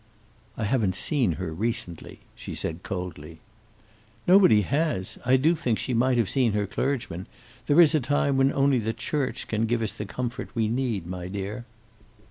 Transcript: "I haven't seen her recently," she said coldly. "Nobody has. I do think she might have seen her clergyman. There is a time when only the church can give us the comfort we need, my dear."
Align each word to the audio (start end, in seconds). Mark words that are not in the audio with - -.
"I 0.57 0.63
haven't 0.63 0.95
seen 0.95 1.33
her 1.33 1.53
recently," 1.53 2.21
she 2.35 2.55
said 2.55 2.81
coldly. 2.81 3.37
"Nobody 4.27 4.61
has. 4.63 5.19
I 5.25 5.35
do 5.35 5.53
think 5.53 5.77
she 5.77 5.93
might 5.93 6.17
have 6.17 6.27
seen 6.27 6.53
her 6.53 6.65
clergyman. 6.65 7.27
There 7.67 7.79
is 7.79 7.93
a 7.93 7.99
time 7.99 8.35
when 8.35 8.51
only 8.51 8.79
the 8.79 8.93
church 8.93 9.47
can 9.47 9.67
give 9.67 9.83
us 9.83 9.91
the 9.91 10.07
comfort 10.07 10.55
we 10.55 10.67
need, 10.67 11.05
my 11.05 11.27
dear." 11.27 11.65